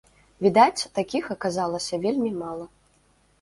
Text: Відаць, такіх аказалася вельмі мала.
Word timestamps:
Відаць, 0.45 0.87
такіх 0.99 1.29
аказалася 1.35 2.01
вельмі 2.07 2.33
мала. 2.41 2.65